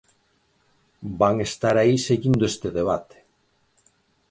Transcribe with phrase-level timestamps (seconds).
[1.19, 3.17] Van estar aí seguindo este debate.